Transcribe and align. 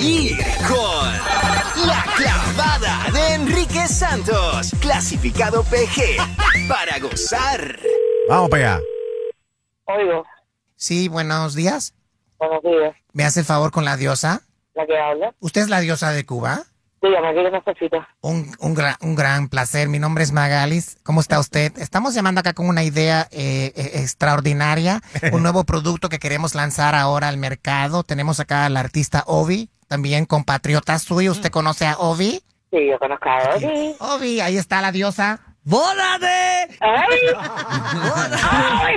Reír 0.00 0.36
con 0.68 1.86
La 1.88 2.04
Clavada 2.16 3.10
de 3.12 3.34
Enrique 3.34 3.88
Santos. 3.88 4.70
Clasificado 4.80 5.64
PG. 5.64 6.16
Para 6.68 7.00
gozar. 7.00 7.80
Vamos 8.28 8.48
para 8.48 8.74
allá. 8.74 8.82
Oigo, 9.86 10.24
Sí, 10.76 11.08
buenos 11.08 11.56
días. 11.56 11.94
buenos 12.38 12.62
días. 12.62 12.94
¿Me 13.12 13.24
hace 13.24 13.40
el 13.40 13.46
favor 13.46 13.72
con 13.72 13.84
la 13.84 13.96
diosa? 13.96 14.42
¿La 14.74 14.86
que 14.86 14.96
habla? 14.96 15.34
¿Usted 15.40 15.62
es 15.62 15.68
la 15.68 15.80
diosa 15.80 16.12
de 16.12 16.24
Cuba? 16.24 16.62
Dígame, 17.02 17.34
¿qué 17.34 17.50
necesita? 17.50 18.08
Un, 18.20 18.54
un, 18.60 18.76
gra- 18.76 18.98
un 19.00 19.16
gran 19.16 19.48
placer. 19.48 19.88
Mi 19.88 19.98
nombre 19.98 20.22
es 20.22 20.30
Magalis. 20.30 20.98
¿Cómo 21.02 21.20
está 21.20 21.40
usted? 21.40 21.76
Estamos 21.78 22.14
llamando 22.14 22.38
acá 22.40 22.52
con 22.52 22.68
una 22.68 22.84
idea 22.84 23.26
eh, 23.32 23.72
eh, 23.74 23.90
extraordinaria, 23.94 25.00
un 25.32 25.42
nuevo 25.42 25.64
producto 25.64 26.08
que 26.08 26.20
queremos 26.20 26.54
lanzar 26.54 26.94
ahora 26.94 27.26
al 27.28 27.36
mercado. 27.36 28.04
Tenemos 28.04 28.38
acá 28.38 28.64
al 28.64 28.76
artista 28.76 29.24
Ovi, 29.26 29.70
también 29.88 30.26
compatriota 30.26 30.98
suyo. 30.98 31.32
¿Usted 31.32 31.50
conoce 31.50 31.86
a 31.86 31.98
Ovi? 31.98 32.42
Sí, 32.70 32.86
yo 32.88 32.98
conozco 32.98 33.28
a 33.28 33.56
Obi. 33.56 33.96
Ovi, 33.98 34.40
ahí 34.40 34.56
está 34.56 34.80
la 34.80 34.92
diosa. 34.92 35.40
¡Bólate! 35.64 36.76
¡Ay! 36.80 37.18
¡Ay! 38.42 38.96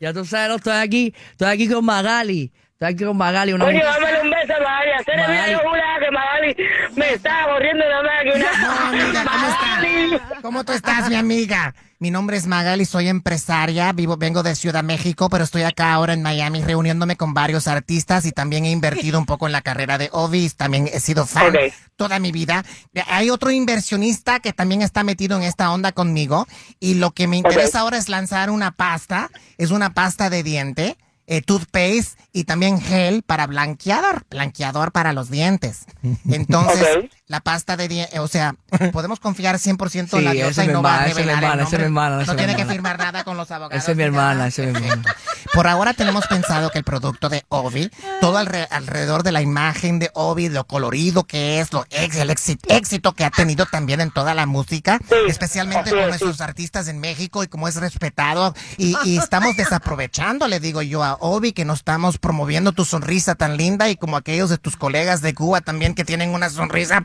Ya 0.00 0.12
tú 0.12 0.24
sabes, 0.24 0.48
no 0.48 0.56
estoy 0.56 0.74
aquí, 0.74 1.14
estoy 1.30 1.48
aquí 1.48 1.68
con 1.68 1.84
Magali. 1.84 2.52
Estoy 2.84 2.96
aquí 2.96 3.04
con 3.06 3.16
Magali, 3.16 3.54
una 3.54 3.64
Coño, 3.64 3.82
dámele 3.82 4.20
un 4.20 4.30
beso 4.30 4.52
a 4.52 4.62
Magali. 4.62 4.90
Hacer 4.92 5.14
el 5.14 5.20
Magali. 5.20 5.44
video, 5.46 5.58
jura 5.60 5.84
que 6.00 6.10
Magali 6.10 6.56
me 6.96 7.12
está 7.14 7.46
corriendo 7.46 7.84
la 7.88 8.02
máquina. 8.02 8.46
No, 8.60 8.88
amiga, 8.88 9.24
¿cómo 9.24 9.46
estás? 9.48 10.42
¿Cómo 10.42 10.64
tú 10.64 10.72
estás, 10.72 11.08
mi 11.08 11.16
amiga? 11.16 11.74
Mi 11.98 12.10
nombre 12.10 12.36
es 12.36 12.46
Magali, 12.46 12.84
soy 12.84 13.08
empresaria, 13.08 13.90
vivo, 13.92 14.18
vengo 14.18 14.42
de 14.42 14.54
Ciudad 14.54 14.84
México, 14.84 15.30
pero 15.30 15.44
estoy 15.44 15.62
acá 15.62 15.94
ahora 15.94 16.12
en 16.12 16.22
Miami 16.22 16.62
reuniéndome 16.62 17.16
con 17.16 17.32
varios 17.32 17.66
artistas 17.68 18.26
y 18.26 18.32
también 18.32 18.66
he 18.66 18.70
invertido 18.70 19.18
un 19.18 19.24
poco 19.24 19.46
en 19.46 19.52
la 19.52 19.62
carrera 19.62 19.96
de 19.96 20.10
Ovis, 20.12 20.56
también 20.56 20.86
he 20.92 21.00
sido 21.00 21.24
fan 21.24 21.54
toda 21.96 22.18
mi 22.18 22.32
vida. 22.32 22.64
Hay 23.06 23.30
otro 23.30 23.50
inversionista 23.50 24.40
que 24.40 24.52
también 24.52 24.82
está 24.82 25.04
metido 25.04 25.38
en 25.38 25.44
esta 25.44 25.72
onda 25.72 25.92
conmigo 25.92 26.46
y 26.80 26.94
lo 26.94 27.12
que 27.12 27.28
me 27.28 27.38
interesa 27.38 27.80
ahora 27.80 27.96
es 27.96 28.10
lanzar 28.10 28.50
una 28.50 28.72
pasta, 28.72 29.30
es 29.56 29.70
una 29.70 29.94
pasta 29.94 30.28
de 30.28 30.42
diente. 30.42 30.98
Eh, 31.26 31.42
toothpaste 31.42 32.22
y 32.32 32.44
también 32.44 32.80
gel 32.80 33.22
para 33.22 33.46
blanqueador, 33.46 34.24
blanqueador 34.30 34.92
para 34.92 35.12
los 35.12 35.30
dientes. 35.30 35.86
Entonces, 36.30 37.10
la 37.26 37.40
pasta 37.40 37.76
de 37.76 37.88
dientes, 37.88 38.18
o 38.18 38.28
sea, 38.28 38.56
podemos 38.92 39.20
confiar 39.20 39.56
100% 39.56 39.94
en 40.00 40.08
Sí, 40.08 40.20
la 40.20 40.32
esa 40.32 40.32
diosa 40.32 40.64
y 40.64 40.68
no 40.68 40.82
va 40.82 41.02
a 41.02 41.06
hermana, 41.06 41.10
esa 41.10 41.20
es 41.20 41.26
mi 41.26 41.32
revelar 41.32 41.38
el 41.38 41.44
hermana, 41.44 41.62
esa 41.62 41.64
es 41.64 41.72
mi 41.72 41.84
nombre. 41.84 41.86
hermana, 41.86 42.22
esa 42.22 42.32
No 42.32 42.36
tiene 42.38 42.56
que 42.56 42.64
firmar 42.66 42.98
nada 42.98 43.24
con 43.24 43.36
los 43.36 43.50
abogados. 43.50 43.82
Esa 43.82 43.92
es 43.92 43.96
mi 43.96 44.02
hermana, 44.02 44.46
esa 44.48 44.62
es 44.64 44.72
mi 44.72 44.86
hermana. 44.86 45.16
Por 45.54 45.68
ahora 45.68 45.94
tenemos 45.94 46.26
pensado 46.26 46.70
que 46.70 46.78
el 46.78 46.84
producto 46.84 47.28
de 47.28 47.44
Ovi, 47.48 47.88
todo 48.20 48.38
alre- 48.38 48.66
alrededor 48.70 49.22
de 49.22 49.30
la 49.30 49.40
imagen 49.40 50.00
de 50.00 50.10
Ovi, 50.14 50.48
lo 50.48 50.66
colorido 50.66 51.24
que 51.24 51.60
es, 51.60 51.72
lo 51.72 51.86
ex- 51.90 52.16
el 52.16 52.28
éxi- 52.30 52.58
éxito 52.68 53.12
que 53.12 53.24
ha 53.24 53.30
tenido 53.30 53.64
también 53.66 54.00
en 54.00 54.10
toda 54.10 54.34
la 54.34 54.46
música, 54.46 54.98
Sí, 55.08 55.14
especialmente 55.28 55.90
con 55.90 56.00
es, 56.00 56.06
nuestros 56.08 56.36
sí. 56.38 56.42
artistas 56.42 56.88
en 56.88 56.98
México 56.98 57.44
y 57.44 57.46
como 57.46 57.68
es 57.68 57.76
respetado. 57.76 58.52
Y, 58.78 58.96
y 59.04 59.16
estamos 59.18 59.56
desaprovechando, 59.56 60.48
le 60.48 60.58
digo 60.58 60.82
yo 60.82 61.04
a 61.04 61.14
Ovi, 61.20 61.52
que 61.52 61.64
no 61.64 61.74
estamos 61.74 62.18
promoviendo 62.18 62.72
tu 62.72 62.84
sonrisa 62.84 63.36
tan 63.36 63.56
linda 63.56 63.88
y 63.88 63.96
como 63.96 64.16
aquellos 64.16 64.50
de 64.50 64.58
tus 64.58 64.76
colegas 64.76 65.22
de 65.22 65.34
Cuba 65.34 65.60
también 65.60 65.94
que 65.94 66.04
tienen 66.04 66.30
una 66.30 66.50
sonrisa. 66.50 67.04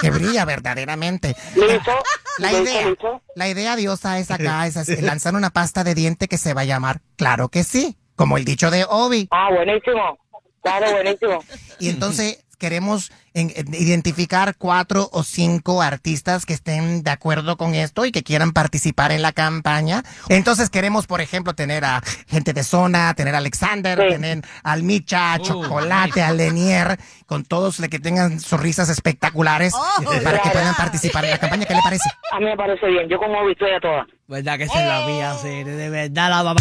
Que 0.00 0.10
brilla 0.10 0.44
verdaderamente. 0.44 1.36
Listo. 1.54 1.92
La 2.38 2.52
idea, 2.52 2.94
la 3.34 3.48
idea 3.48 3.76
diosa 3.76 4.18
es 4.18 4.30
acá, 4.30 4.66
es 4.66 4.76
así, 4.76 4.96
lanzar 5.02 5.34
una 5.34 5.50
pasta 5.50 5.84
de 5.84 5.94
diente 5.94 6.28
que 6.28 6.38
se 6.38 6.54
va 6.54 6.62
a 6.62 6.64
llamar 6.64 7.00
Claro 7.16 7.48
que 7.48 7.64
sí, 7.64 7.96
como 8.16 8.36
el 8.36 8.44
dicho 8.44 8.70
de 8.70 8.86
Obi. 8.88 9.28
Ah, 9.30 9.50
buenísimo. 9.54 10.18
Claro, 10.62 10.92
buenísimo. 10.92 11.44
Y 11.78 11.88
entonces 11.88 12.44
queremos 12.60 13.10
en- 13.34 13.52
en 13.56 13.74
identificar 13.74 14.54
cuatro 14.56 15.08
o 15.12 15.24
cinco 15.24 15.82
artistas 15.82 16.46
que 16.46 16.52
estén 16.52 17.02
de 17.02 17.10
acuerdo 17.10 17.56
con 17.56 17.74
esto 17.74 18.04
y 18.04 18.12
que 18.12 18.22
quieran 18.22 18.52
participar 18.52 19.10
en 19.10 19.22
la 19.22 19.32
campaña. 19.32 20.04
Entonces 20.28 20.70
queremos, 20.70 21.06
por 21.08 21.20
ejemplo, 21.20 21.54
tener 21.54 21.84
a 21.84 22.00
gente 22.28 22.52
de 22.52 22.62
zona, 22.62 23.14
tener 23.14 23.34
a 23.34 23.38
Alexander, 23.38 23.98
Sí. 24.00 24.08
tener 24.14 24.42
al 24.62 24.82
Micha, 24.84 25.32
a 25.32 25.38
Chocolate, 25.40 26.22
a 26.22 26.32
Lenier, 26.32 26.98
con 27.26 27.44
todos 27.44 27.80
los 27.80 27.88
que 27.88 27.98
tengan 27.98 28.38
sonrisas 28.38 28.88
espectaculares 28.90 29.72
eh, 29.74 30.20
para 30.22 30.40
que 30.42 30.50
puedan 30.50 30.74
participar 30.74 31.24
en 31.24 31.30
la 31.30 31.38
campaña. 31.38 31.64
¿Qué 31.66 31.74
le 31.74 31.80
parece? 31.82 32.08
A 32.32 32.38
mí 32.38 32.44
me 32.44 32.56
parece 32.56 32.86
bien. 32.86 33.08
Yo 33.08 33.18
con 33.18 33.34
Obi 33.34 33.52
estoy 33.52 33.70
a 33.72 33.80
todas. 33.80 34.06
¿Verdad 34.28 34.58
que 34.58 34.64
es 34.64 34.74
la 34.74 35.06
mía? 35.06 35.34
Sí, 35.42 35.64
de 35.64 35.88
verdad 35.88 36.28
la 36.30 36.42
mamá. 36.44 36.60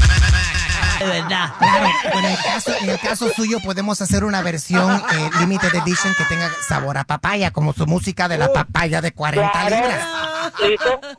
De 0.99 1.05
verdad. 1.05 1.53
Claro, 1.57 1.87
en 2.13 2.25
el 2.25 2.37
caso, 2.37 2.71
en 2.81 2.89
el 2.89 2.99
caso 2.99 3.29
suyo 3.35 3.59
podemos 3.63 4.01
hacer 4.01 4.23
una 4.23 4.41
versión 4.41 4.91
eh, 5.11 5.29
limited 5.39 5.73
edition 5.75 6.13
que 6.17 6.25
tenga 6.25 6.49
sabor 6.67 6.97
a 6.97 7.03
papaya, 7.05 7.51
como 7.51 7.73
su 7.73 7.87
música 7.87 8.27
de 8.27 8.37
la 8.37 8.51
papaya 8.51 9.01
de 9.01 9.11
40 9.11 9.51
Claro. 9.51 9.75
libras. 9.75 10.07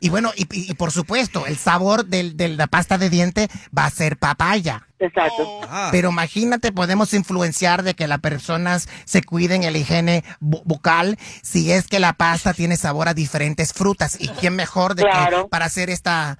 Y 0.01 0.09
bueno, 0.09 0.33
y, 0.37 0.75
por 0.75 0.91
supuesto, 0.91 1.47
el 1.47 1.57
sabor 1.57 2.07
del- 2.07 2.37
de 2.37 2.49
la 2.49 2.67
pasta 2.67 2.99
de 2.99 3.09
diente 3.11 3.49
va 3.77 3.87
a 3.87 3.91
ser 3.91 4.17
papaya. 4.19 4.87
Exacto. 4.99 5.61
Pero 5.93 6.11
imagínate, 6.11 6.73
podemos 6.73 7.15
influenciar 7.15 7.83
de 7.83 7.95
que 7.95 8.07
las 8.07 8.19
personas 8.19 8.89
se 9.07 9.23
cuiden 9.23 9.63
el 9.63 9.77
higiene 9.77 10.25
bu- 10.43 10.63
bucal 10.65 11.19
si 11.43 11.73
es 11.73 11.87
que 11.87 12.01
la 12.01 12.13
pasta 12.15 12.53
tiene 12.53 12.77
sabor 12.77 13.09
a 13.09 13.15
diferentes 13.15 13.73
frutas. 13.73 14.17
¿Y 14.21 14.29
quién 14.29 14.57
mejor 14.57 14.95
de 14.95 15.05
que 15.05 15.11
Claro. 15.11 15.49
para 15.49 15.65
hacer 15.67 15.89
esta, 15.89 16.39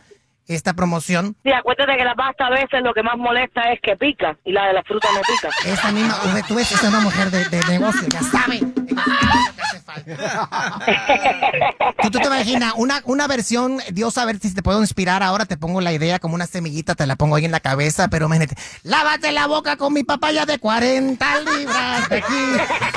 esta 0.55 0.75
promoción? 0.75 1.37
Sí, 1.45 1.53
acuérdate 1.53 1.97
que 1.97 2.05
la 2.05 2.15
pasta 2.15 2.47
a 2.47 2.51
veces 2.51 2.83
lo 2.83 2.93
que 2.93 3.03
más 3.03 3.17
molesta 3.17 3.63
es 3.73 3.81
que 3.81 3.97
pica 3.97 4.37
y 4.45 4.53
la 4.53 4.67
de 4.67 4.73
la 4.75 4.83
fruta 4.83 5.09
no 5.15 5.21
pica. 5.23 5.49
Esa 5.65 5.93
misma, 5.93 6.15
tú 6.47 6.55
ves, 6.55 6.71
esa 6.73 6.87
es 6.87 6.93
una 6.93 7.01
mujer 7.01 7.31
de, 7.31 7.45
de 7.49 7.61
negocio, 7.69 8.07
ya 8.09 8.23
sabe. 8.23 8.61
Que 9.57 9.63
hace 9.63 9.81
falta. 9.81 10.81
Tú, 12.03 12.11
tú 12.11 12.19
te 12.19 12.27
imaginas, 12.27 12.73
una, 12.77 13.03
una 13.05 13.27
versión, 13.27 13.79
Dios 13.93 14.17
a 14.19 14.25
ver 14.25 14.39
si 14.41 14.55
te 14.55 14.63
puedo 14.63 14.81
inspirar 14.81 15.23
ahora, 15.23 15.45
te 15.47 15.57
pongo 15.57 15.81
la 15.81 15.93
idea 15.93 16.19
como 16.19 16.35
una 16.35 16.47
semillita, 16.47 16.95
te 16.95 17.07
la 17.07 17.17
pongo 17.17 17.37
ahí 17.37 17.45
en 17.45 17.51
la 17.53 17.61
cabeza, 17.61 18.09
pero 18.09 18.27
imagínate, 18.27 18.57
lávate 18.83 19.33
la 19.33 19.47
boca 19.47 19.77
con 19.77 19.93
mi 19.93 20.03
papaya 20.03 20.47
de 20.47 20.59
40 20.59 21.41
libras 21.41 22.09
de 22.09 22.17
aquí, 22.17 22.35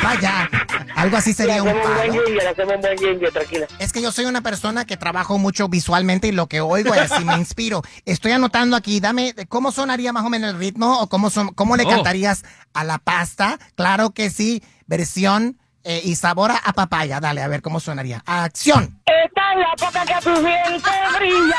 vaya. 0.04 0.50
Algo 0.96 1.18
así 1.18 1.34
sería 1.34 1.62
un 1.64 1.70
hacemos 1.70 1.86
un 1.88 1.94
buen 1.96 2.82
palo. 2.82 3.20
buen 3.20 3.34
tranquila. 3.34 3.68
Es 3.80 3.92
que 3.92 4.02
yo 4.02 4.12
soy 4.12 4.26
una 4.26 4.42
persona 4.42 4.86
que 4.86 4.98
trabajo 4.98 5.38
mucho 5.38 5.68
visualmente 5.68 6.28
y 6.28 6.32
lo 6.32 6.48
que 6.48 6.62
oigo 6.62 6.94
es 6.94 7.12
así 7.12 7.26
me 7.26 7.36
inspiro. 7.36 7.82
Estoy 8.06 8.32
anotando 8.32 8.76
aquí, 8.76 9.00
dame, 9.00 9.34
¿cómo 9.50 9.72
sonaría 9.72 10.14
más 10.14 10.24
o 10.26 10.30
menos 10.30 10.52
el 10.52 10.60
ritmo 10.60 11.00
o 11.00 11.10
cómo, 11.10 11.30
son, 11.30 11.50
cómo 11.54 11.76
le 11.78 11.84
Oh. 11.84 11.90
cantarías 11.90 12.44
a 12.74 12.84
la 12.86 12.98
pasta? 12.98 13.60
Claro 13.76 14.12
que 14.12 14.30
sí, 14.30 14.64
versión 14.86 15.58
eh, 15.84 16.02
y 16.04 16.16
sabor 16.16 16.52
a, 16.52 16.74
papaya. 16.74 17.20
Dale, 17.20 17.42
a 17.42 17.48
ver 17.48 17.62
cómo 17.62 17.80
sonaría. 17.80 18.24
Acción. 18.26 19.00
Esta 19.06 19.54
es 19.54 19.60
la 19.60 19.86
boca 19.86 20.06
que 20.06 20.14
a 20.14 20.22
tu 20.22 20.36
diente 20.36 20.90
brilla. 21.18 21.56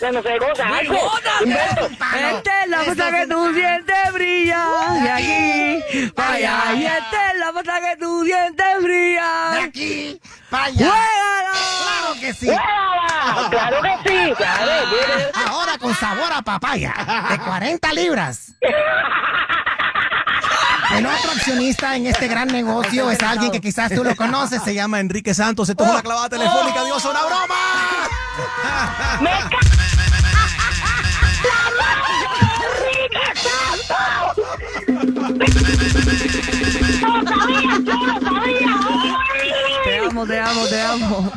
Ya 0.00 0.12
no 0.12 0.22
sé 0.22 0.38
cosa, 0.38 0.68
algo. 0.78 1.10
Esta 1.44 2.62
es 2.64 2.68
la 2.70 2.78
foto 2.84 3.10
que 3.10 3.26
tu 3.26 3.52
diente 3.52 3.94
brilla. 4.12 4.66
De 5.02 5.10
aquí 5.10 6.10
para 6.14 6.32
allá. 6.34 6.74
Y 6.74 6.84
esta 6.84 7.32
es 7.32 7.38
la 7.38 7.52
foto 7.52 7.70
que 7.80 7.96
tu 7.98 8.22
diente 8.22 8.62
De 8.62 8.80
brilla. 8.80 9.62
aquí, 9.64 10.20
para 10.50 10.64
allá. 10.64 10.86
¡Juégala! 10.86 11.52
Claro 11.82 12.20
que 12.20 12.34
sí. 12.34 12.46
Claro 12.46 13.80
que 13.82 14.10
sí, 14.10 14.32
Ahora 15.46 15.78
con 15.78 15.94
sabor 15.94 16.32
a 16.32 16.42
papaya, 16.42 16.94
de 17.30 17.38
40 17.38 17.92
libras. 17.92 18.52
El 20.96 21.06
otro 21.06 21.30
accionista 21.32 21.96
en 21.96 22.06
este 22.06 22.28
gran 22.28 22.48
negocio 22.48 23.10
es 23.10 23.20
alguien 23.22 23.50
que 23.50 23.60
quizás 23.60 23.92
tú 23.94 24.04
lo 24.04 24.14
conoces, 24.14 24.62
se 24.62 24.74
llama 24.74 25.00
Enrique 25.00 25.34
Santos, 25.34 25.68
esto 25.68 25.84
es 25.84 25.90
una 25.90 26.02
clavada 26.02 26.28
telefónica, 26.28 26.84
Dios, 26.84 27.04
una 27.04 27.20
broma. 27.24 27.54
¡Me 29.20 29.30
ca... 29.50 29.58
¡Lo 37.00 37.22
sabía! 37.22 37.78
¡Yo 37.84 37.94
lo 37.94 38.20
sabía! 38.20 38.74
Te 39.84 39.98
amo, 39.98 40.26
te 40.26 40.40
amo, 40.40 40.66
te 40.66 40.80
amo. 40.80 41.32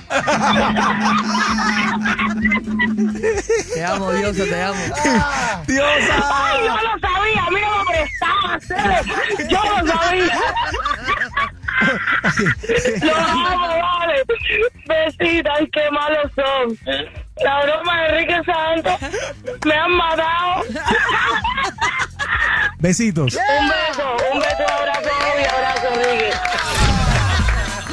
Te 3.73 3.85
amo, 3.85 4.11
Diosa, 4.13 4.43
te 4.45 4.63
amo. 4.63 4.79
Diosa. 5.67 6.23
Ay, 6.33 6.65
yo 6.65 6.73
lo 6.75 6.99
sabía, 6.99 7.16
hacer. 8.53 9.47
Yo 9.49 9.61
lo 9.63 9.87
sabía. 9.87 10.39
Los 13.01 13.17
amo, 13.17 13.67
vale. 13.67 14.23
Besitas, 14.87 15.59
qué 15.71 15.91
malos 15.91 16.31
son. 16.35 16.77
La 17.43 17.63
broma 17.63 18.01
de 18.01 18.07
Enrique 18.09 18.41
Santos 18.45 18.95
me 19.65 19.73
han 19.75 19.91
matado. 19.91 20.63
Besitos. 22.79 23.35
Un 23.35 23.69
beso, 23.69 24.17
un 24.33 24.39
beso, 24.39 24.63
abrazo, 24.67 25.09
y 25.39 25.45
abrazo, 25.45 25.87
Enrique. 25.93 26.31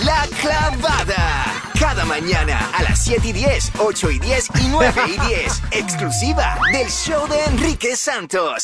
La 0.04 0.26
clavada. 0.40 1.44
Cada 1.78 2.04
mañana 2.04 2.70
a 2.72 2.82
las 2.82 3.04
7 3.04 3.28
y 3.28 3.32
10, 3.32 3.72
8 3.78 4.10
y 4.12 4.18
10 4.18 4.48
y 4.62 4.68
9 4.68 5.02
y 5.06 5.28
10. 5.28 5.62
Exclusiva 5.72 6.58
del 6.72 6.88
show 6.88 7.26
de 7.28 7.44
Enrique 7.44 7.96
Santos. 7.96 8.62